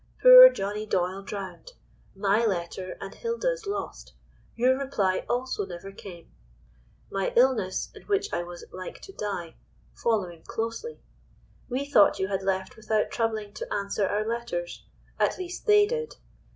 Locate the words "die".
9.13-9.57